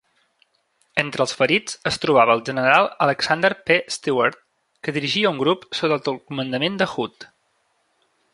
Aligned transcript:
Entre 1.01 1.21
els 1.25 1.33
ferits 1.41 1.75
es 1.91 1.99
trobava 2.05 2.37
el 2.37 2.41
general 2.49 2.89
Alexander 3.09 3.51
P. 3.69 3.77
Stewart, 3.97 4.41
que 4.87 4.95
dirigia 4.97 5.33
un 5.35 5.39
grup 5.45 5.69
sota 5.83 6.01
el 6.11 6.19
comandament 6.33 6.83
de 6.83 6.89
Hood. 6.95 7.29